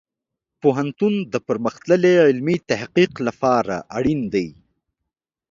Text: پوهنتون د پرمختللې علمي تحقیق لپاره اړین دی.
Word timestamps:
پوهنتون 0.61 1.13
د 1.33 1.35
پرمختللې 1.47 2.13
علمي 2.25 2.57
تحقیق 2.69 3.11
لپاره 3.27 3.75
اړین 3.97 4.21
دی. 4.33 4.47